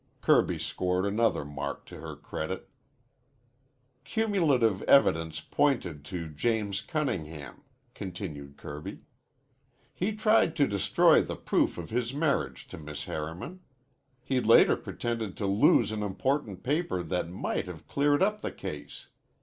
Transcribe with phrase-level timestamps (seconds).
[0.21, 2.67] Kirby scored another mark to her credit.
[4.03, 7.61] "Cumulative evidence pointed to James Cunningham,"
[7.93, 9.01] continued Kirby.
[9.93, 13.59] "He tried to destroy the proof of his marriage to Miss Harriman.
[14.23, 19.05] He later pretended to lose an important paper that might have cleared up the case.